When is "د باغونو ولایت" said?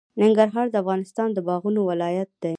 1.33-2.29